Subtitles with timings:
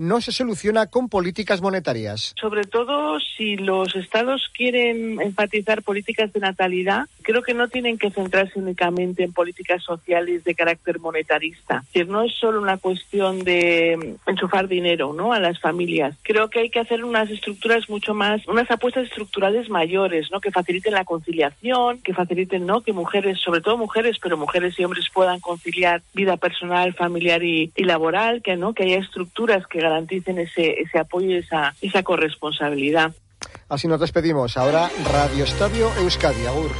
[0.00, 2.34] no se soluciona con políticas monetarias.
[2.40, 8.10] Sobre todo si los estados quieren enfatizar políticas de natalidad, creo que no tienen que
[8.10, 11.82] centrarse únicamente en políticas sociales de carácter monetarista.
[11.88, 15.34] Es decir, no es solo una cuestión de enchufar dinero ¿no?
[15.34, 16.16] a las familias.
[16.22, 20.40] Creo que hay que hacer unas estructuras mucho más, unas apuestas estructurales mayores, ¿no?
[20.40, 22.80] que faciliten la conciliación, que faciliten ¿no?
[22.80, 27.70] que mujeres, sobre todo mujeres, pero mujeres y hombres puedan conciliar vida personal, familiar y,
[27.76, 33.12] laboral, que no que haya estructuras que garanticen ese, ese apoyo y esa, esa corresponsabilidad.
[33.68, 34.56] Así nos despedimos.
[34.56, 36.46] Ahora Radio Estadio Euskadi.
[36.46, 36.70] Agur.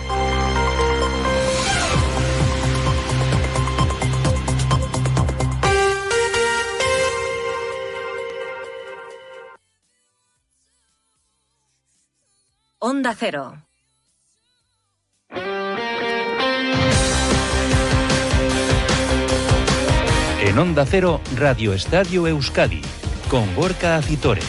[12.78, 13.58] Onda Cero.
[20.42, 22.80] En Onda Cero, Radio Estadio Euskadi,
[23.30, 24.44] con Gorka Acitores.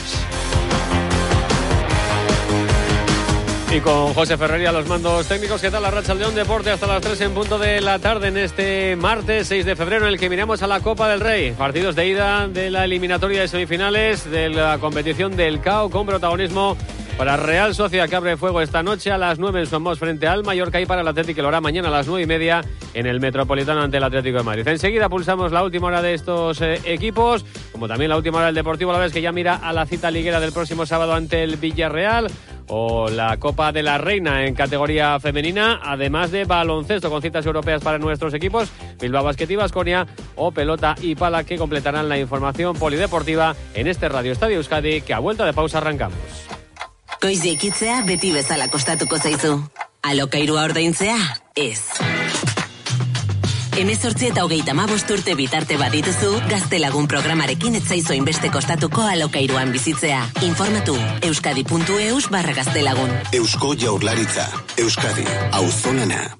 [3.72, 7.02] Y con José Ferrería los mandos técnicos, ¿qué tal la racha León Deporte hasta las
[7.02, 10.30] 3 en punto de la tarde en este martes 6 de febrero en el que
[10.30, 11.52] miramos a la Copa del Rey?
[11.52, 16.76] Partidos de ida de la eliminatoria de semifinales de la competición del CAO con protagonismo
[17.22, 20.44] para Real Sociedad que abre fuego esta noche a las 9 en Somos frente al
[20.44, 22.62] Mallorca y para el Atlético lo hará mañana a las 9 y media
[22.96, 24.68] en el Metropolitano ante el Atlético de Madrid.
[24.68, 28.56] Enseguida pulsamos la última hora de estos eh, equipos, como también la última hora del
[28.56, 31.44] Deportivo a la vez que ya mira a la cita liguera del próximo sábado ante
[31.44, 32.26] el Villarreal
[32.70, 37.84] o la Copa de la Reina en categoría femenina, además de baloncesto con citas europeas
[37.84, 42.76] para nuestros equipos, Bilbao Basket y Basconia o Pelota y Pala que completarán la información
[42.78, 46.18] polideportiva en este Radio Estadio Euskadi que a vuelta de pausa arrancamos.
[47.22, 49.54] Goiz ikitzea beti bezala kostatuko zaizu.
[50.10, 51.18] Alokairua ordaintzea,
[51.56, 51.82] ez.
[53.78, 60.26] Hemezortzi eta hogeita urte bitarte badituzu, gaztelagun programarekin etzaizo inbeste kostatuko alokairuan bizitzea.
[60.42, 63.10] Informatu, euskadi.eus barra gaztelagun.
[63.34, 66.32] Eusko jaurlaritza, Euskadi, auzonena.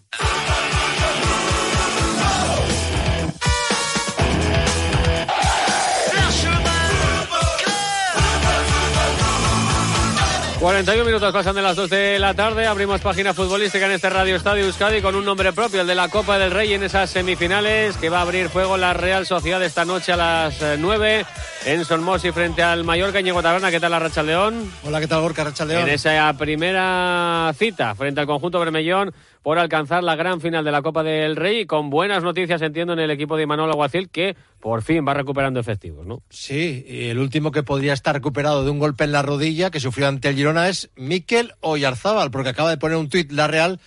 [10.62, 12.68] 41 minutos pasan de las 2 de la tarde.
[12.68, 16.08] Abrimos página futbolística en este Radio Estadio Euskadi con un nombre propio, el de la
[16.08, 19.86] Copa del Rey en esas semifinales que va a abrir fuego la Real Sociedad esta
[19.86, 21.26] noche a las 9 eh,
[21.66, 23.22] en Sonmosi frente al Mallorca.
[23.22, 24.72] Ñigo Taberna, ¿qué tal la Racha León?
[24.84, 25.82] Hola, ¿qué tal Gorka Racha León?
[25.82, 30.82] En esa primera cita frente al conjunto Bermellón por alcanzar la gran final de la
[30.82, 34.84] Copa del Rey con buenas noticias, entiendo, en el equipo de Manuel Aguacil que por
[34.84, 36.22] fin va recuperando efectivos, ¿no?
[36.30, 39.80] Sí, y el último que podría estar recuperado de un golpe en la rodilla que
[39.80, 43.80] sufrió ante el Girona es Miquel Oyarzábal, porque acaba de poner un tuit la Real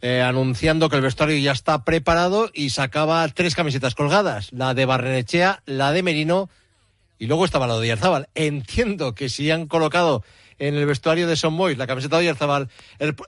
[0.00, 4.84] eh, anunciando que el vestuario ya está preparado y sacaba tres camisetas colgadas, la de
[4.84, 6.48] Barrenechea, la de Merino
[7.18, 8.28] y luego estaba la de Oyarzábal.
[8.34, 10.24] Entiendo que si han colocado
[10.58, 12.68] en el vestuario de Son Boys la camiseta de Oyarzábal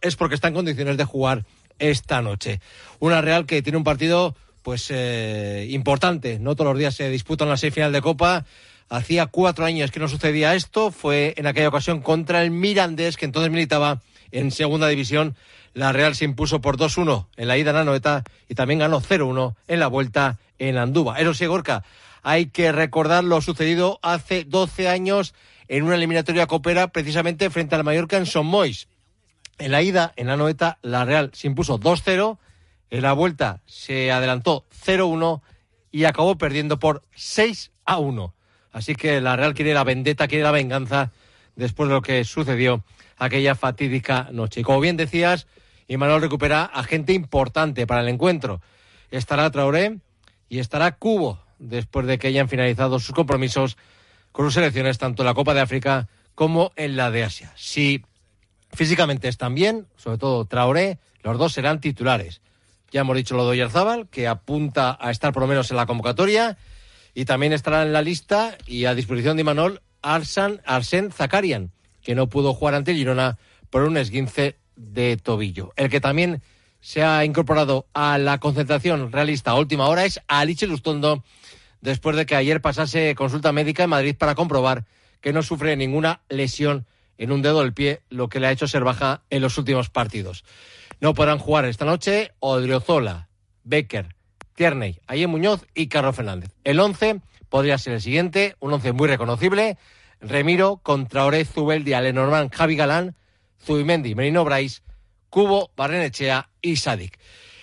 [0.02, 1.44] es porque está en condiciones de jugar
[1.78, 2.60] esta noche.
[2.98, 6.38] Una Real que tiene un partido pues eh, importante.
[6.38, 8.44] No todos los días se disputan la semifinal de Copa.
[8.88, 10.90] Hacía cuatro años que no sucedía esto.
[10.90, 14.00] Fue en aquella ocasión contra el Mirandés, que entonces militaba
[14.32, 15.36] en segunda división.
[15.74, 19.54] La Real se impuso por 2-1 en la ida en Anoeta y también ganó 0-1
[19.68, 21.18] en la vuelta en Andúba.
[21.18, 21.84] Eso sí, Gorka,
[22.22, 25.34] hay que recordar lo sucedido hace 12 años
[25.68, 28.88] en una eliminatoria copera precisamente frente al Mallorca en Son Mois.
[29.58, 32.38] En la ida, en la noeta, la Real se impuso 2-0.
[32.90, 35.40] En la vuelta se adelantó 0-1
[35.90, 38.32] y acabó perdiendo por 6-1.
[38.72, 41.12] Así que la Real quiere la vendetta, quiere la venganza
[41.54, 42.84] después de lo que sucedió
[43.16, 44.60] aquella fatídica noche.
[44.60, 45.46] Y como bien decías,
[45.86, 48.60] Imanol recupera a gente importante para el encuentro.
[49.10, 49.98] Estará Traoré
[50.48, 53.76] y estará Cubo después de que hayan finalizado sus compromisos
[54.32, 57.52] con sus selecciones tanto en la Copa de África como en la de Asia.
[57.54, 58.04] Si
[58.74, 62.40] Físicamente están bien, sobre todo Traoré, los dos serán titulares.
[62.90, 65.86] Ya hemos dicho lo de Oyarzábal, que apunta a estar por lo menos en la
[65.86, 66.58] convocatoria,
[67.14, 71.70] y también estará en la lista y a disposición de Imanol Arsan, Arsen Zakarian,
[72.02, 73.38] que no pudo jugar ante Girona
[73.70, 75.72] por un esguince de tobillo.
[75.76, 76.42] El que también
[76.80, 81.24] se ha incorporado a la concentración realista a última hora es Alice Lustondo,
[81.80, 84.84] después de que ayer pasase consulta médica en Madrid para comprobar
[85.20, 86.86] que no sufre ninguna lesión
[87.18, 89.90] en un dedo del pie, lo que le ha hecho ser baja en los últimos
[89.90, 90.44] partidos.
[91.00, 93.28] No podrán jugar esta noche Odriozola,
[93.64, 94.14] Becker,
[94.54, 96.50] Tierney, Ayer Muñoz y Carlos Fernández.
[96.64, 99.76] El 11 podría ser el siguiente, un 11 muy reconocible.
[100.20, 103.16] Remiro, Contraoré, Zubeldi, Alenormand, Javi Galán,
[103.62, 104.82] Zubimendi, Merino Brais,
[105.28, 107.18] Cubo, Barrenechea y Sadik.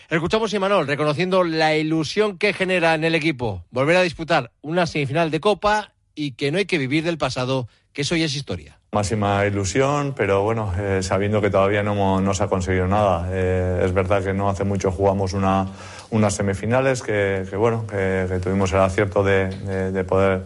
[0.10, 4.86] Escuchamos a Imanol reconociendo la ilusión que genera en el equipo volver a disputar una
[4.86, 8.36] semifinal de Copa y que no hay que vivir del pasado, que eso ya es
[8.36, 8.78] historia.
[8.92, 13.30] Máxima ilusión, pero bueno, eh, sabiendo que todavía no, no, se ha conseguido nada.
[13.32, 15.68] Eh, es verdad que no hace mucho jugamos una,
[16.10, 20.44] unas semifinales que, que bueno, que, que, tuvimos el acierto de, de, de poder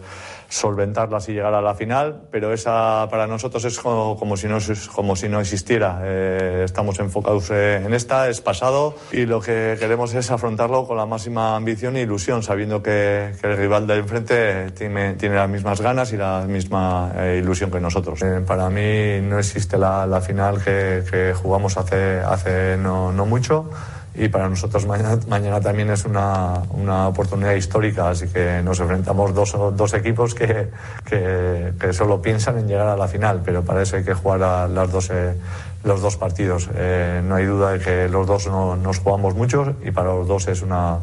[0.48, 4.48] solventarlas y llegar a la final, pero esa para nosotros es como, si,
[5.28, 6.00] no, existiera.
[6.04, 11.06] Eh, estamos enfocados en esta, es pasado y lo que queremos es afrontarlo con la
[11.06, 16.16] máxima ambición e ilusión, sabiendo que, el rival de enfrente tiene, las mismas ganas y
[16.16, 18.22] la misma eh, ilusión que nosotros.
[18.22, 23.68] Eh, para mí no existe la, final que, jugamos hace, no mucho
[24.18, 29.34] y para nosotros mañana, mañana también es una, una, oportunidad histórica, así que nos enfrentamos
[29.34, 30.68] dos, dos equipos que,
[31.04, 34.68] que, solo piensan en llegar a la final, pero para eso hay que jugar a
[34.68, 35.34] las dos, eh,
[35.84, 36.68] los dos partidos.
[36.74, 40.26] Eh, no hay duda de que los dos no, nos jugamos mucho y para los
[40.26, 40.98] dos es una,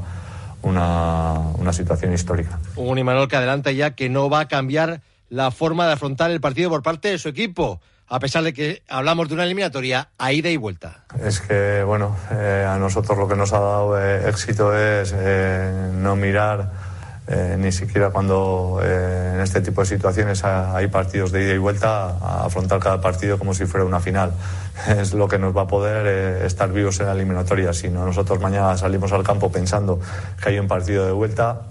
[0.63, 2.59] una, una situación histórica.
[2.75, 6.41] Un Imanol que adelanta ya que no va a cambiar la forma de afrontar el
[6.41, 7.79] partido por parte de su equipo
[8.13, 11.03] a pesar de que hablamos de una eliminatoria a ida y vuelta.
[11.19, 15.89] Es que, bueno, eh, a nosotros lo que nos ha dado eh, éxito es eh,
[15.95, 16.82] no mirar
[17.25, 21.57] eh, ni siquiera cuando eh, en este tipo de situaciones hay partidos de ida y
[21.57, 24.33] vuelta, afrontar cada partido como si fuera una final.
[24.87, 27.71] Es lo que nos va a poder eh, estar vivos en la eliminatoria.
[27.71, 30.01] Si no, nosotros mañana salimos al campo pensando
[30.41, 31.61] que hay un partido de vuelta,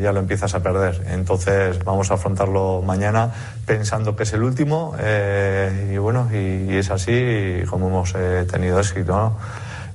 [0.00, 1.02] ya lo empiezas a perder.
[1.08, 3.32] Entonces vamos a afrontarlo mañana
[3.66, 4.94] pensando que es el último
[5.90, 8.14] y bueno, y, es así como hemos
[8.50, 9.12] tenido éxito.
[9.12, 9.36] ¿no?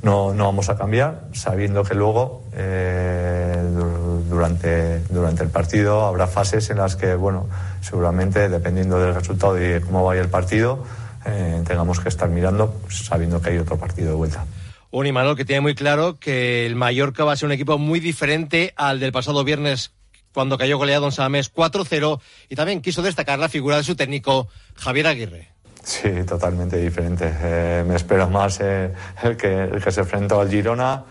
[0.01, 2.43] No, no, vamos a cambiar, sabiendo que luego
[3.67, 7.47] durante, durante el partido habrá fases en las que, bueno,
[7.81, 10.83] seguramente dependiendo del resultado y de cómo vaya el partido,
[11.25, 14.45] eh, tengamos que estar mirando sabiendo que hay otro partido de vuelta.
[14.91, 17.99] Un Imanol que tiene muy claro que el Mallorca va a ser un equipo muy
[17.99, 19.91] diferente al del pasado viernes
[20.33, 24.47] cuando cayó goleado en Samés 4-0 y también quiso destacar la figura de su técnico
[24.75, 25.49] Javier Aguirre.
[25.83, 27.33] Sí, totalmente diferente.
[27.41, 28.93] Eh, me espero más eh,
[29.23, 31.03] el, que, el que se enfrentó al Girona,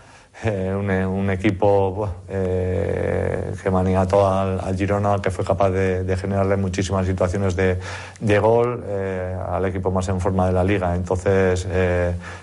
[0.43, 6.57] eh, un, un, equipo eh, que maniató al, al, Girona, que fue capaz de, generarle
[6.57, 10.95] muchísimas situaciones de, gol eh, al equipo más en forma de la liga.
[10.95, 11.67] Entonces,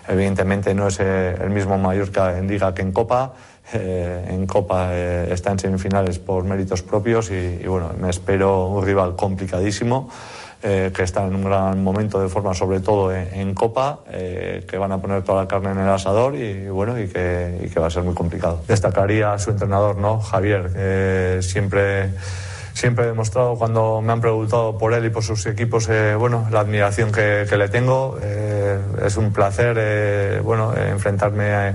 [0.08, 3.32] evidentemente no es el mismo Mallorca en liga que en Copa.
[3.72, 10.10] en Copa está en semifinales por méritos propios y bueno, me espero un rival complicadísimo
[10.64, 14.64] eh, que está en un gran momento de forma, sobre todo en, en Copa, eh,
[14.66, 17.68] que van a poner toda la carne en el asador y bueno, y que, y
[17.68, 18.62] que va a ser muy complicado.
[18.66, 20.20] Destacaría a su entrenador, ¿no?
[20.20, 22.10] Javier, eh, siempre
[22.74, 26.48] siempre he demostrado cuando me han preguntado por él y por sus equipos, eh, bueno,
[26.50, 28.18] la admiración que, que le tengo.
[28.20, 31.74] Eh, es un placer, eh, bueno, enfrentarme a,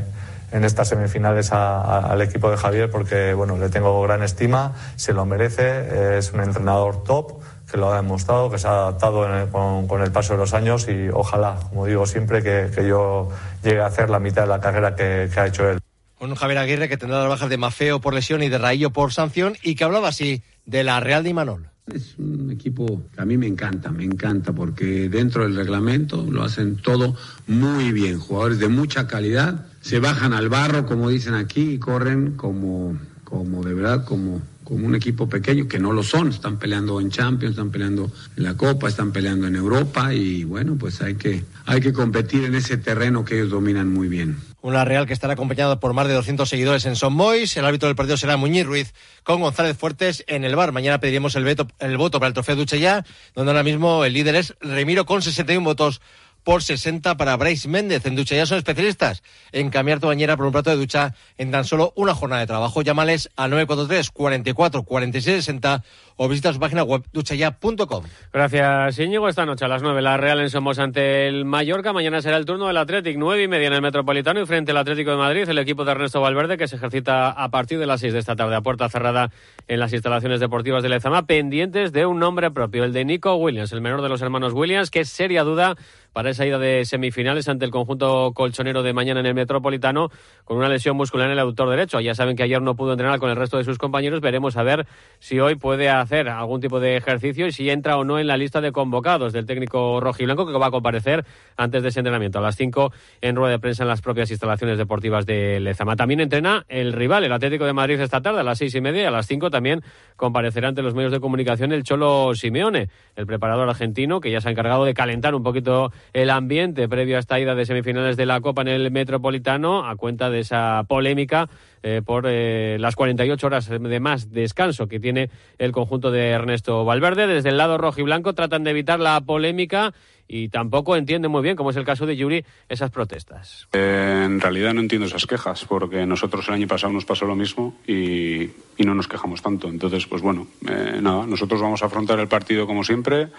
[0.51, 4.74] en estas semifinales a, a, al equipo de Javier porque, bueno, le tengo gran estima,
[4.95, 7.38] se lo merece, es un entrenador top
[7.69, 10.54] que lo ha demostrado, que se ha adaptado el, con, con, el paso de los
[10.54, 13.30] años y ojalá, como digo siempre, que, que yo
[13.63, 15.80] llegue a hacer la mitad de la carrera que, que ha hecho él.
[16.19, 19.13] Un Javier Aguirre que tendrá las bajas de Mafeo por lesión y de Raillo por
[19.13, 21.69] sanción y que hablaba así de la Real de Imanol.
[21.94, 26.44] Es un equipo que a mí me encanta, me encanta porque dentro del reglamento lo
[26.44, 27.16] hacen todo
[27.48, 28.19] muy bien.
[28.19, 33.63] Jugadores de mucha calidad, se bajan al barro, como dicen aquí, y corren como, como
[33.63, 37.54] de verdad, como como un equipo pequeño, que no lo son, están peleando en Champions,
[37.54, 41.81] están peleando en la Copa, están peleando en Europa y bueno, pues hay que, hay
[41.81, 44.38] que competir en ese terreno que ellos dominan muy bien.
[44.61, 47.57] Una Real que estará acompañada por más de 200 seguidores en Son Mois.
[47.57, 50.71] El árbitro del partido será Muñiz Ruiz con González Fuertes en el bar.
[50.71, 54.54] Mañana pediremos el, el voto para el trofeo Duchella, donde ahora mismo el líder es
[54.61, 56.02] Remiro con 61 votos
[56.49, 58.03] por 60 para Bryce Méndez.
[58.07, 61.51] En ducha ya son especialistas en cambiar tu bañera por un plato de ducha en
[61.51, 62.81] tan solo una jornada de trabajo.
[62.81, 65.83] Llámales al 943 44 46 60
[66.15, 68.03] o visita su página web duchaya.com.
[68.33, 69.29] Gracias, Íñigo.
[69.29, 71.94] Esta noche a las 9 la Real en Somos ante el Mallorca.
[71.94, 74.77] Mañana será el turno del Athletic, 9 y media en el Metropolitano y frente al
[74.77, 78.01] Atlético de Madrid, el equipo de Ernesto Valverde que se ejercita a partir de las
[78.01, 79.29] 6 de esta tarde a puerta cerrada
[79.68, 83.71] en las instalaciones deportivas de Lezama, pendientes de un nombre propio, el de Nico Williams,
[83.71, 85.77] el menor de los hermanos Williams, que es seria duda
[86.13, 90.09] para esa ida de semifinales ante el conjunto colchonero de mañana en el Metropolitano
[90.44, 91.99] con una lesión muscular en el autor derecho.
[91.99, 94.21] Ya saben que ayer no pudo entrenar con el resto de sus compañeros.
[94.21, 94.87] Veremos a ver
[95.19, 98.37] si hoy puede hacer algún tipo de ejercicio y si entra o no en la
[98.37, 101.25] lista de convocados del técnico rojiblanco que va a comparecer
[101.57, 104.78] antes de ese entrenamiento a las 5 en rueda de prensa en las propias instalaciones
[104.78, 105.95] deportivas de Lezama.
[105.95, 109.04] También entrena el rival, el Atlético de Madrid esta tarde a las seis y media
[109.04, 109.83] y a las 5 también
[110.16, 114.47] comparecerá ante los medios de comunicación el Cholo Simeone, el preparador argentino que ya se
[114.47, 118.25] ha encargado de calentar un poquito el ambiente previo a esta ida de semifinales de
[118.25, 121.49] la Copa en el Metropolitano a cuenta de esa polémica
[121.81, 126.83] eh, por eh, las 48 horas de más descanso que tiene el conjunto de Ernesto
[126.85, 127.28] Valverde.
[127.28, 129.94] Desde el lado rojo y blanco tratan de evitar la polémica
[130.31, 133.68] y tampoco entienden muy bien, como es el caso de Yuri, esas protestas.
[133.73, 137.35] Eh, en realidad no entiendo esas quejas, porque nosotros el año pasado nos pasó lo
[137.35, 139.68] mismo y, y no nos quejamos tanto.
[139.68, 143.30] Entonces, pues bueno, eh, nada, nosotros vamos a afrontar el partido como siempre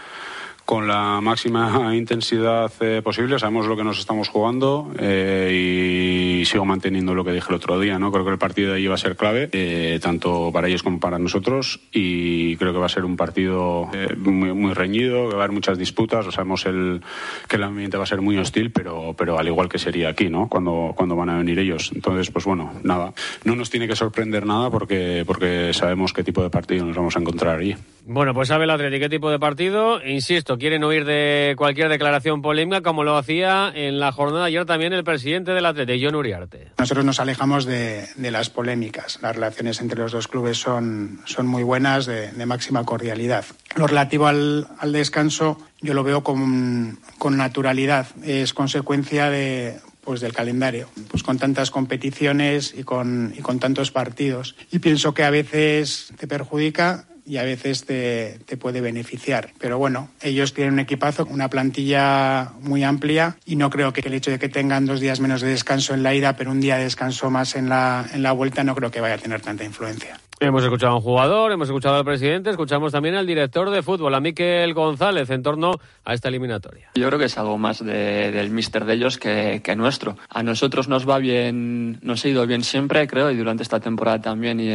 [0.70, 3.40] con la máxima intensidad eh, posible.
[3.40, 7.80] Sabemos lo que nos estamos jugando eh, y sigo manteniendo lo que dije el otro
[7.80, 7.98] día.
[7.98, 8.12] ¿no?
[8.12, 11.00] Creo que el partido de ahí va a ser clave, eh, tanto para ellos como
[11.00, 11.80] para nosotros.
[11.92, 15.44] Y creo que va a ser un partido eh, muy, muy, reñido, que va a
[15.46, 16.32] haber muchas disputas.
[16.32, 17.00] Sabemos el,
[17.48, 20.28] que el ambiente va a ser muy hostil, pero, pero al igual que sería aquí,
[20.28, 20.48] ¿no?
[20.48, 21.90] cuando, cuando van a venir ellos.
[21.92, 23.12] Entonces, pues bueno, nada.
[23.42, 27.16] No nos tiene que sorprender nada porque, porque sabemos qué tipo de partido nos vamos
[27.16, 27.74] a encontrar allí.
[28.06, 30.04] Bueno, pues sabe el Atlético qué tipo de partido.
[30.04, 34.92] Insisto, quieren huir de cualquier declaración polémica, como lo hacía en la jornada ayer también
[34.92, 36.68] el presidente del Atlético, John Uriarte.
[36.78, 39.18] Nosotros nos alejamos de, de, las polémicas.
[39.22, 43.44] Las relaciones entre los dos clubes son, son muy buenas, de, de, máxima cordialidad.
[43.74, 48.06] Lo relativo al, al descanso, yo lo veo con, con naturalidad.
[48.22, 53.90] Es consecuencia de, pues del calendario, pues con tantas competiciones y con, y con tantos
[53.90, 54.56] partidos.
[54.70, 59.50] Y pienso que a veces te perjudica y a veces te, te, puede beneficiar.
[59.58, 64.14] Pero bueno, ellos tienen un equipazo, una plantilla muy amplia y no creo que el
[64.14, 66.76] hecho de que tengan dos días menos de descanso en la ida, pero un día
[66.76, 69.64] de descanso más en la, en la vuelta, no creo que vaya a tener tanta
[69.64, 70.18] influencia.
[70.42, 74.14] Hemos escuchado a un jugador, hemos escuchado al presidente, escuchamos también al director de fútbol,
[74.14, 76.88] a Miquel González, en torno a esta eliminatoria.
[76.94, 80.16] Yo creo que es algo más de, del míster de ellos que, nuestro.
[80.30, 84.22] A nosotros nos va bien, nos ha ido bien siempre, creo, y durante esta temporada
[84.22, 84.70] también, y,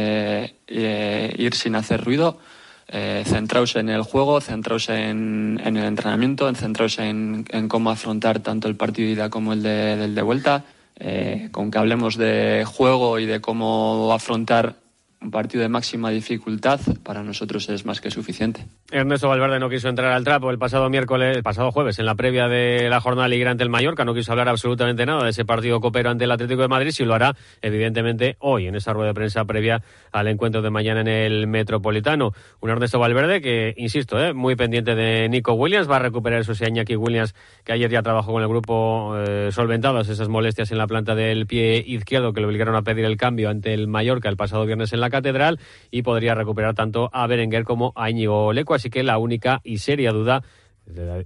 [0.72, 2.38] y, ir sin hacer ruido.
[2.86, 8.76] Eh, centraos en el juego, centraos en, el entrenamiento, centraos en, cómo afrontar tanto el
[8.76, 10.64] partido de ida como el de vuelta.
[10.98, 14.76] Eh, con que hablemos de juego y de cómo afrontar
[15.20, 18.66] un partido de máxima dificultad para nosotros es más que suficiente.
[18.90, 22.14] Ernesto Valverde no quiso entrar al trapo el pasado miércoles, el pasado jueves, en la
[22.14, 24.04] previa de la jornada liguera ante el Mallorca.
[24.04, 26.90] No quiso hablar absolutamente nada de ese partido copero ante el Atlético de Madrid.
[26.90, 29.82] Si lo hará, evidentemente, hoy en esa rueda de prensa previa
[30.12, 32.32] al encuentro de mañana en el Metropolitano.
[32.60, 35.90] Un Ernesto Valverde que, insisto, eh, muy pendiente de Nico Williams.
[35.90, 39.48] Va a recuperar eso sí, Iñaki Williams, que ayer ya trabajó con el grupo eh,
[39.50, 43.16] solventados esas molestias en la planta del pie izquierdo que le obligaron a pedir el
[43.16, 45.58] cambio ante el Mallorca el pasado viernes en la catedral
[45.90, 48.74] y podría recuperar tanto a Berenguer como a Íñigo Leco.
[48.74, 50.42] Así que la única y seria duda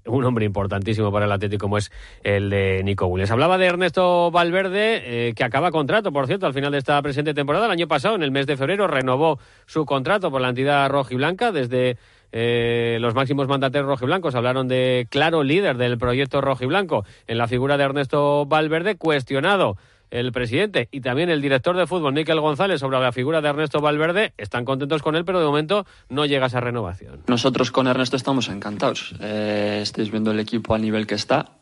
[0.06, 3.30] un hombre importantísimo para el Atlético como es el de Nico Williams.
[3.30, 7.34] Hablaba de Ernesto Valverde, eh, que acaba contrato, por cierto, al final de esta presente
[7.34, 7.66] temporada.
[7.66, 11.52] El año pasado, en el mes de febrero, renovó su contrato por la entidad rojiblanca
[11.52, 11.98] desde
[12.32, 17.76] eh, los máximos mandatarios rojiblancos hablaron de claro líder del proyecto rojiblanco en la figura
[17.76, 19.76] de Ernesto Valverde, cuestionado
[20.10, 23.80] el presidente y también el director de fútbol, Miquel González, sobre la figura de Ernesto
[23.80, 27.20] Valverde, están contentos con él, pero de momento no llega esa renovación.
[27.26, 29.14] Nosotros con Ernesto estamos encantados.
[29.20, 31.52] Eh, estáis viendo el equipo al nivel que está.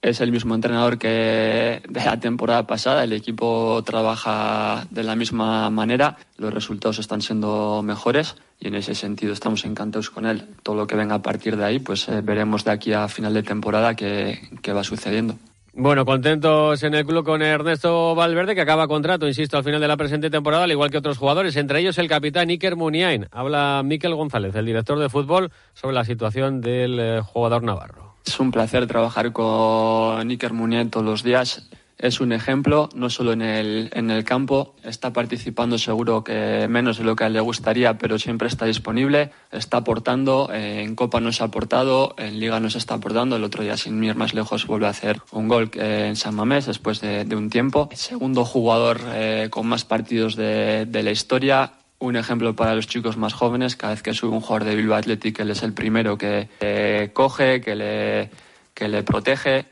[0.00, 3.02] Es el mismo entrenador que de la temporada pasada.
[3.02, 6.16] El equipo trabaja de la misma manera.
[6.36, 10.44] Los resultados están siendo mejores y en ese sentido estamos encantados con él.
[10.62, 13.34] Todo lo que venga a partir de ahí, pues eh, veremos de aquí a final
[13.34, 15.36] de temporada qué va sucediendo.
[15.80, 19.86] Bueno, contentos en el club con Ernesto Valverde, que acaba contrato, insisto, al final de
[19.86, 23.28] la presente temporada, al igual que otros jugadores, entre ellos el capitán Iker Muniain.
[23.30, 28.16] Habla Miquel González, el director de fútbol, sobre la situación del eh, jugador navarro.
[28.26, 33.32] Es un placer trabajar con Iker Muniain todos los días es un ejemplo, no solo
[33.32, 37.98] en el, en el campo, está participando seguro que menos de lo que le gustaría,
[37.98, 42.94] pero siempre está disponible, está aportando, en Copa nos ha aportado, en Liga nos está
[42.94, 46.16] aportando, el otro día sin ir más lejos vuelve a hacer un gol eh, en
[46.16, 47.88] San Mamés después de, de, un tiempo.
[47.92, 53.16] Segundo jugador eh, con más partidos de, de la historia, un ejemplo para los chicos
[53.16, 53.74] más jóvenes.
[53.74, 57.10] Cada vez que sube un jugador de Bilbao Athletic, él es el primero que eh,
[57.12, 58.30] coge, que le,
[58.72, 59.66] que le protege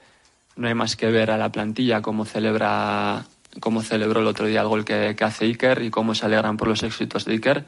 [0.56, 3.24] no hay más que ver a la plantilla cómo celebra
[3.60, 6.56] cómo celebró el otro día el gol que, que, hace Iker y cómo se alegran
[6.56, 7.64] por los éxitos de Iker.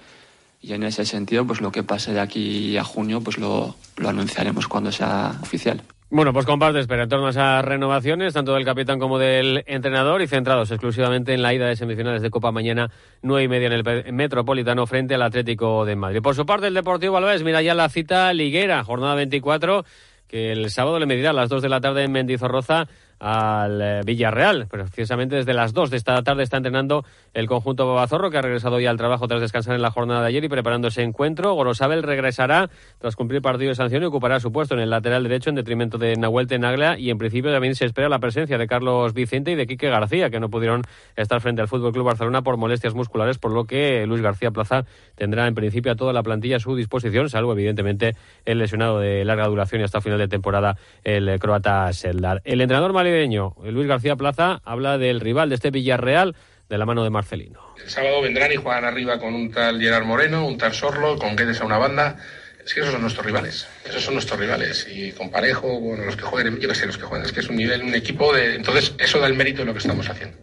[0.60, 4.08] Y en ese sentido, pues lo que pase de aquí a junio, pues lo, lo
[4.08, 5.82] anunciaremos cuando sea oficial.
[6.10, 10.22] Bueno, pues compartes, pero en torno a esas renovaciones, tanto del capitán como del entrenador,
[10.22, 12.90] y centrados exclusivamente en la ida de semifinales de Copa mañana,
[13.20, 16.22] nueve y media en el Metropolitano frente al Atlético de Madrid.
[16.22, 19.84] Por su parte, el Deportivo Alves mira ya la cita liguera, jornada 24
[20.28, 22.86] que el sábado le medirá a las 2 de la tarde en Mendizorroza
[23.20, 24.66] al eh, Villarreal.
[24.68, 28.80] Precisamente desde las 2 de esta tarde está entrenando el conjunto Babazorro, que ha regresado
[28.80, 31.54] ya al trabajo tras descansar en la jornada de ayer y preparando ese encuentro.
[31.54, 35.50] Gorosabel regresará tras cumplir partido de sanción y ocupará su puesto en el lateral derecho
[35.50, 39.14] en detrimento de Nahuel Tenaglia y en principio también se espera la presencia de Carlos
[39.14, 40.82] Vicente y de Quique García, que no pudieron
[41.16, 44.84] estar frente al Fútbol Club Barcelona por molestias musculares, por lo que Luis García Plaza
[45.14, 49.24] tendrá en principio a toda la plantilla a su disposición, salvo evidentemente el lesionado de
[49.24, 52.40] larga duración y hasta final de temporada, el croata Seldar.
[52.44, 56.36] El entrenador malibeño, Luis García Plaza, habla del rival de este Villarreal
[56.68, 57.60] de la mano de Marcelino.
[57.82, 61.36] El sábado vendrán y juegan arriba con un tal Gerard Moreno, un tal Sorlo, con
[61.36, 62.16] Guedes a una banda.
[62.64, 63.66] Es que esos son nuestros rivales.
[63.88, 64.86] Esos son nuestros rivales.
[64.90, 67.24] Y con Parejo, bueno, los que jueguen, yo que sé, los que juegan.
[67.24, 68.56] Es que es un nivel, un equipo de.
[68.56, 70.36] Entonces, eso da el mérito de lo que estamos haciendo.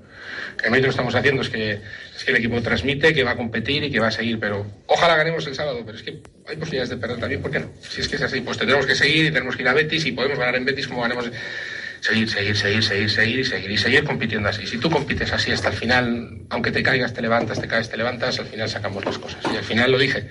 [0.63, 3.35] El mérito que estamos haciendo es que, es que el equipo transmite, que va a
[3.35, 4.39] competir y que va a seguir.
[4.39, 5.83] Pero ojalá ganemos el sábado.
[5.85, 7.43] Pero es que hay posibilidades de perder también.
[7.43, 7.69] ¿Por qué no?
[7.81, 10.03] Si es que es así, pues tendremos que seguir y tenemos que ir a Betis
[10.07, 11.29] y podemos ganar en Betis como ganemos
[12.05, 14.67] seguir, seguir, seguir, seguir, seguir seguir y seguir compitiendo así.
[14.67, 17.97] Si tú compites así hasta el final, aunque te caigas, te levantas, te caes, te
[17.97, 19.43] levantas, al final sacamos las cosas.
[19.51, 20.29] Y al final lo dije.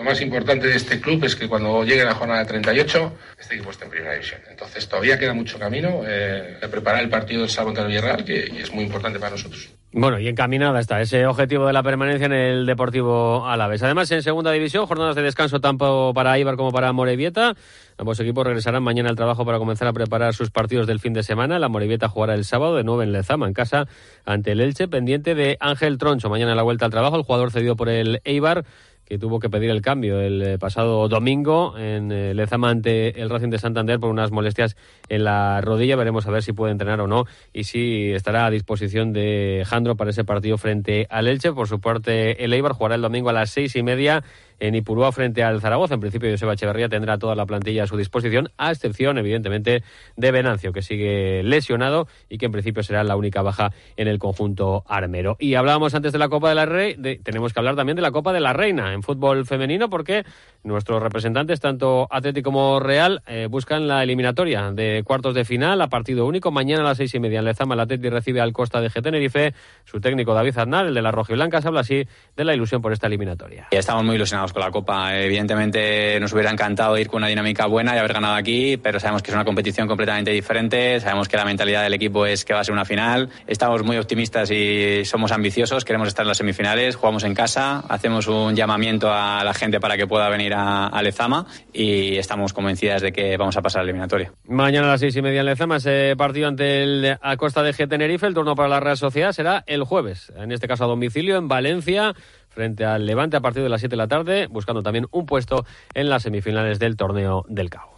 [0.00, 3.70] Lo más importante de este club es que cuando llegue la jornada 38, este equipo
[3.70, 4.40] esté en primera división.
[4.48, 8.24] Entonces todavía queda mucho camino eh, de preparar el partido del sábado contra el Villarreal,
[8.24, 9.68] que es muy importante para nosotros.
[9.92, 13.82] Bueno, y encaminada está ese objetivo de la permanencia en el Deportivo Alavés.
[13.82, 17.54] Además, en segunda división, jornadas de descanso tanto para Ibar como para Morevieta.
[17.98, 21.22] Ambos equipos regresarán mañana al trabajo para comenzar a preparar sus partidos del fin de
[21.22, 21.58] semana.
[21.58, 23.86] La Morevieta jugará el sábado de nuevo en Lezama, en casa,
[24.24, 26.30] ante el Elche, pendiente de Ángel Troncho.
[26.30, 28.64] Mañana la vuelta al trabajo, el jugador cedido por el Eibar
[29.10, 33.28] que tuvo que pedir el cambio el eh, pasado domingo en eh, Lezama ante el
[33.28, 34.76] Racing de Santander por unas molestias
[35.08, 35.96] en la rodilla.
[35.96, 39.96] Veremos a ver si puede entrenar o no y si estará a disposición de Jandro
[39.96, 41.52] para ese partido frente al Elche.
[41.52, 44.22] Por su parte, el Eibar jugará el domingo a las seis y media
[44.60, 45.94] en Ipurúa frente al Zaragoza.
[45.94, 49.82] En principio, Joseba Echeverría tendrá toda la plantilla a su disposición, a excepción, evidentemente,
[50.16, 54.18] de Venancio, que sigue lesionado y que en principio será la única baja en el
[54.18, 55.36] conjunto armero.
[55.40, 58.12] Y hablábamos antes de la Copa de la Rey, tenemos que hablar también de la
[58.12, 60.24] Copa de la Reina en fútbol femenino, porque
[60.62, 65.88] nuestros representantes, tanto Atlético como Real, eh, buscan la eliminatoria de cuartos de final a
[65.88, 66.50] partido único.
[66.50, 69.54] Mañana a las seis y media en Lezama, el Atlético recibe al Costa de G.
[69.84, 72.82] Su técnico David Aznar, el de la Roja y Blanca, habla así de la ilusión
[72.82, 73.68] por esta eliminatoria.
[73.70, 75.16] Estamos muy ilusionados con la Copa.
[75.18, 79.22] Evidentemente nos hubiera encantado ir con una dinámica buena y haber ganado aquí, pero sabemos
[79.22, 81.00] que es una competición completamente diferente.
[81.00, 83.30] Sabemos que la mentalidad del equipo es que va a ser una final.
[83.46, 85.84] Estamos muy optimistas y somos ambiciosos.
[85.84, 86.96] Queremos estar en las semifinales.
[86.96, 87.82] Jugamos en casa.
[87.88, 93.02] Hacemos un llamamiento a la gente para que pueda venir a, Lezama y estamos convencidas
[93.02, 94.32] de que vamos a pasar a la eliminatoria.
[94.46, 97.88] Mañana a las seis y media en Lezama, ese partido ante el Acosta de G
[97.88, 98.26] Tenerife.
[98.26, 101.48] El turno para la Real Sociedad será el jueves, en este caso a domicilio en
[101.48, 102.14] Valencia
[102.50, 105.64] frente al Levante a partir de las 7 de la tarde, buscando también un puesto
[105.94, 107.90] en las semifinales del torneo del CAO.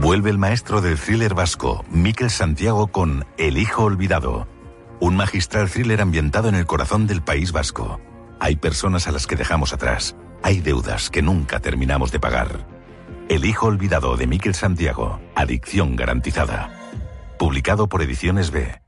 [0.00, 4.46] Vuelve el maestro del thriller vasco, Miquel Santiago, con El Hijo Olvidado,
[5.00, 8.00] un magistral thriller ambientado en el corazón del País Vasco.
[8.40, 12.66] Hay personas a las que dejamos atrás, hay deudas que nunca terminamos de pagar.
[13.30, 16.70] El Hijo Olvidado de Miquel Santiago, adicción garantizada.
[17.38, 18.83] Publicado por Ediciones B.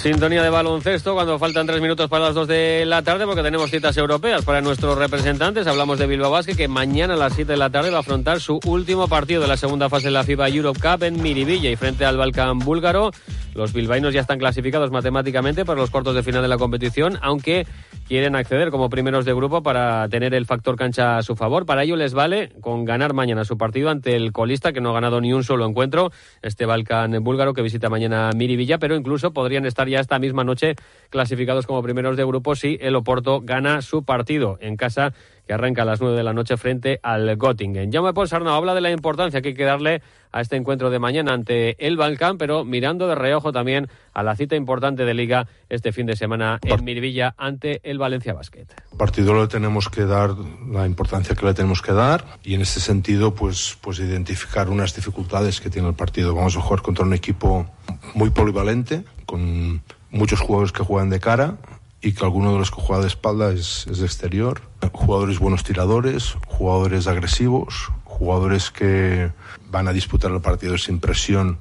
[0.00, 3.70] Sintonía de baloncesto cuando faltan tres minutos para las dos de la tarde porque tenemos
[3.70, 5.66] citas europeas para nuestros representantes.
[5.66, 8.40] Hablamos de Bilbao Basket que mañana a las 7 de la tarde va a afrontar
[8.40, 11.76] su último partido de la segunda fase de la FIBA Europe Cup en Miribilla y
[11.76, 13.10] frente al Balcán búlgaro.
[13.54, 17.66] Los bilbaínos ya están clasificados matemáticamente para los cuartos de final de la competición, aunque
[18.06, 21.66] quieren acceder como primeros de grupo para tener el factor cancha a su favor.
[21.66, 24.94] Para ello les vale con ganar mañana su partido ante el colista que no ha
[24.94, 26.10] ganado ni un solo encuentro,
[26.42, 30.76] este Balcán búlgaro que visita mañana Miribilla, pero incluso podrían estar ya esta misma noche
[31.10, 35.12] clasificados como primeros de grupo si el Oporto gana su partido en casa
[35.50, 37.90] que arranca a las 9 de la noche frente al Göttingen.
[37.90, 41.32] Jaume Ponsarnau habla de la importancia que hay que darle a este encuentro de mañana
[41.32, 45.90] ante el Balcán, pero mirando de reojo también a la cita importante de Liga este
[45.90, 48.66] fin de semana en Mirvilla ante el Valencia Basket.
[48.96, 50.36] Partido le tenemos que dar
[50.70, 54.94] la importancia que le tenemos que dar y en este sentido pues, pues identificar unas
[54.94, 56.32] dificultades que tiene el partido.
[56.32, 57.66] Vamos a jugar contra un equipo
[58.14, 59.82] muy polivalente, con
[60.12, 61.56] muchos jugadores que juegan de cara,
[62.02, 64.62] y que alguno de los que juega de espalda es, es exterior.
[64.92, 69.30] Jugadores buenos tiradores, jugadores agresivos, jugadores que
[69.70, 71.58] van a disputar el partido sin presión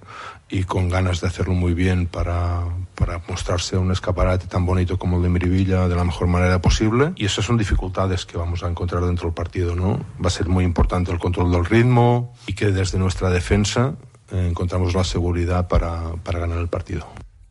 [0.50, 2.64] y con ganas de hacerlo muy bien para,
[2.96, 7.14] para mostrarse un escaparate tan bonito como el de Miribilla de la mejor manera posible.
[7.16, 10.00] Y esas son dificultades que vamos a encontrar dentro del partido, ¿no?
[10.24, 13.96] Va a ser muy importante el control del ritmo y que desde nuestra defensa
[14.32, 17.06] eh, encontramos la seguridad para, para ganar el partido.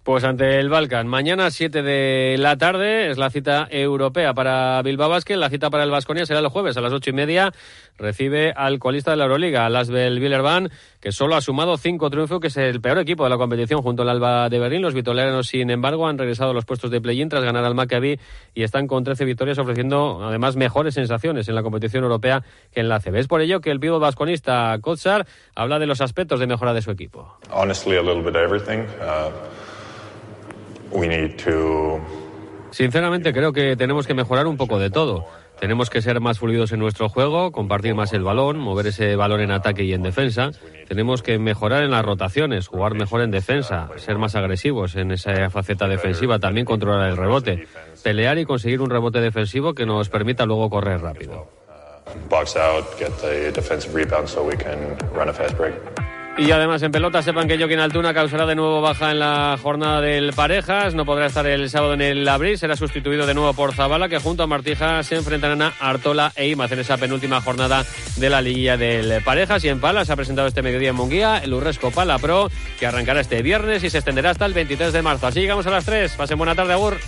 [0.09, 5.11] Pues ante el Balkan, mañana 7 de la tarde es la cita europea para Bilbao
[5.11, 7.53] Basket, la cita para el Vasconia será el jueves a las ocho y media,
[7.99, 12.41] recibe al colista de la Euroliga, al Asbel Villerban, que solo ha sumado cinco triunfos,
[12.41, 14.81] que es el peor equipo de la competición junto al Alba de Berlín.
[14.81, 18.19] Los vitoleanos, sin embargo, han regresado a los puestos de play-in tras ganar al Maccabi
[18.55, 22.43] y están con 13 victorias ofreciendo además mejores sensaciones en la competición europea
[22.73, 23.17] que en la CB.
[23.17, 26.81] Es por ello que el pívot vasconista Kotsar habla de los aspectos de mejora de
[26.81, 27.37] su equipo.
[27.51, 28.87] Honestly, a little bit everything.
[29.03, 29.68] Uh...
[32.71, 35.27] Sinceramente creo que tenemos que mejorar un poco de todo.
[35.61, 39.41] Tenemos que ser más fluidos en nuestro juego, compartir más el balón, mover ese balón
[39.41, 40.53] en ataque y en defensa.
[40.87, 45.51] Tenemos que mejorar en las rotaciones, jugar mejor en defensa, ser más agresivos en esa
[45.51, 47.67] faceta defensiva, también controlar el rebote,
[48.05, 51.49] pelear y conseguir un rebote defensivo que nos permita luego correr rápido.
[56.39, 60.01] Y además en pelota sepan que Joaquín Altuna causará de nuevo baja en la jornada
[60.01, 60.95] del Parejas.
[60.95, 62.57] No podrá estar el sábado en el Abril.
[62.57, 66.49] Será sustituido de nuevo por Zabala, que junto a Martija se enfrentarán a Artola e
[66.49, 67.85] Imaz en esa penúltima jornada
[68.17, 69.65] de la liguilla del Parejas.
[69.65, 72.49] Y en Pala se ha presentado este mediodía en Munguía el Urresco Pala Pro,
[72.79, 75.27] que arrancará este viernes y se extenderá hasta el 23 de marzo.
[75.27, 76.13] Así llegamos a las 3.
[76.13, 76.99] Pasen buena tarde, Agur.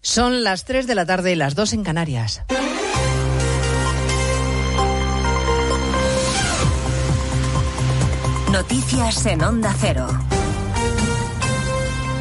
[0.00, 2.42] Son las 3 de la tarde, las 2 en Canarias.
[8.52, 10.08] Noticias en Onda Cero.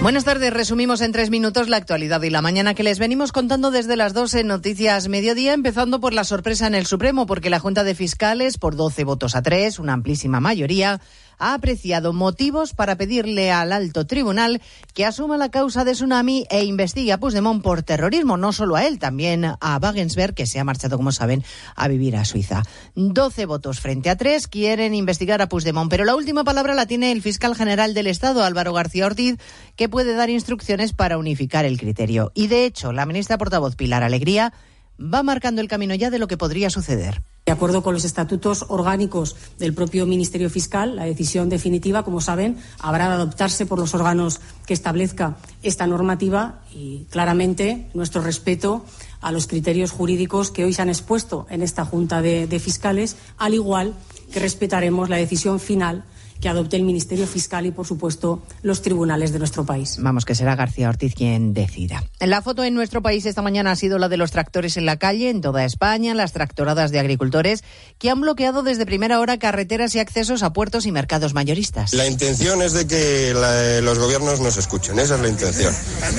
[0.04, 3.72] Buenas tardes, resumimos en tres minutos la actualidad y la mañana que les venimos contando
[3.72, 7.60] desde las 12 en Noticias Mediodía, empezando por la sorpresa en el Supremo, porque la
[7.60, 11.02] Junta de Fiscales, por 12 votos a 3, una amplísima mayoría,
[11.40, 14.62] ha apreciado motivos para pedirle al alto tribunal
[14.94, 18.86] que asuma la causa de Tsunami e investigue a Puigdemont por terrorismo, no solo a
[18.86, 21.44] él, también a Wagensberg, que se ha marchado, como saben,
[21.76, 22.64] a vivir a Suiza.
[22.96, 27.12] 12 votos frente a tres quieren investigar a Puigdemont, pero la última palabra la tiene
[27.12, 29.38] el fiscal general del Estado, Álvaro García Ortiz,
[29.76, 32.32] que puede dar instrucciones para unificar el criterio.
[32.36, 34.54] Y de hecho, la ministra portavoz Pilar Alegría
[35.00, 37.22] va marcando el camino ya de lo que podría suceder.
[37.50, 42.58] De acuerdo con los estatutos orgánicos del propio Ministerio Fiscal, la decisión definitiva, como saben,
[42.78, 48.86] habrá de adoptarse por los órganos que establezca esta normativa y claramente nuestro respeto
[49.20, 53.16] a los criterios jurídicos que hoy se han expuesto en esta Junta de, de Fiscales,
[53.40, 53.96] al igual
[54.32, 56.04] que respetaremos la decisión final
[56.42, 59.98] que adopte el Ministerio Fiscal y, por supuesto, los tribunales de nuestro país.
[60.00, 62.04] Vamos, que será García Ortiz quien decida.
[62.20, 64.98] La foto en nuestro país esta mañana ha sido la de los tractores en la
[64.98, 67.64] calle, en toda España, las tractoradas de agricultores
[67.98, 71.94] que han bloqueado desde primera hora carreteras y accesos a puertos y mercados mayoristas.
[71.94, 75.74] La intención es de que la, los gobiernos nos escuchen, esa es la intención.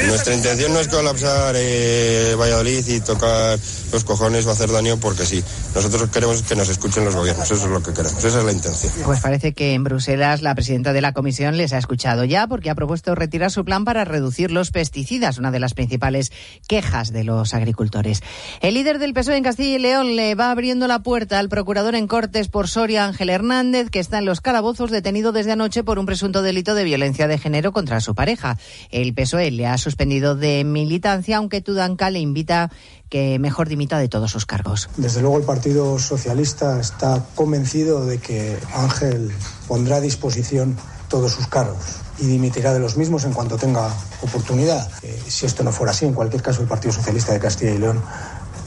[0.07, 3.59] Nuestra intención no es colapsar eh, Valladolid y tocar
[3.93, 5.43] los cojones o hacer daño porque sí.
[5.75, 8.53] Nosotros queremos que nos escuchen los gobiernos, eso es lo que queremos, esa es la
[8.53, 8.93] intención.
[9.05, 9.85] Pues parece que en
[10.17, 13.85] La presidenta de la comisión les ha escuchado ya porque ha propuesto retirar su plan
[13.85, 16.33] para reducir los pesticidas, una de las principales
[16.67, 18.21] quejas de los agricultores.
[18.61, 21.95] El líder del PSOE en Castilla y León le va abriendo la puerta al procurador
[21.95, 26.01] en Cortes por Soria, Ángel Hernández, que está en los calabozos detenido desde anoche por
[26.01, 28.59] un presunto delito de violencia de género contra su pareja.
[28.91, 32.73] El PSOE le ha suspendido de militancia, aunque Tudanca le invita
[33.11, 34.89] que mejor dimita de todos sus cargos.
[34.97, 39.33] Desde luego el Partido Socialista está convencido de que Ángel
[39.69, 40.77] pondrá a disposición
[41.09, 43.93] todos sus cargos y dimitirá de los mismos en cuanto tenga
[44.23, 44.89] oportunidad.
[45.03, 47.79] Eh, si esto no fuera así, en cualquier caso el Partido Socialista de Castilla y
[47.79, 48.01] León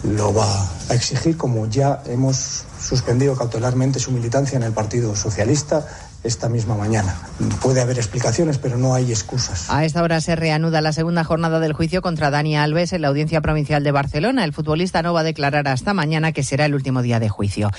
[0.04, 5.88] lo va a exigir, como ya hemos suspendido cautelarmente su militancia en el Partido Socialista
[6.24, 7.16] esta misma mañana.
[7.62, 9.70] Puede haber explicaciones, pero no hay excusas.
[9.70, 13.10] A esta hora se reanuda la segunda jornada del juicio contra Dani Alves en la
[13.10, 14.44] Audiencia Provincial de Barcelona.
[14.44, 17.72] El futbolista no va a declarar hasta mañana, que será el último día de juicio.